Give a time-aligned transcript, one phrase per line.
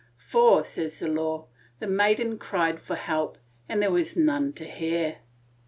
[0.17, 1.45] "For," says the law,
[1.77, 3.37] "the maiden cried for help,
[3.69, 5.17] and there was none to hear."